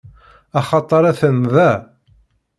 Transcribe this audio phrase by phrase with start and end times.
[0.59, 1.71] Axaṭeṛ atan da.